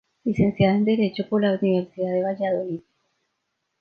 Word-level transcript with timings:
Licenciada 0.23 0.73
en 0.77 0.83
Derecho 0.85 1.29
por 1.29 1.43
la 1.43 1.59
Universidad 1.61 2.11
de 2.11 2.23
Valladolid. 2.23 2.81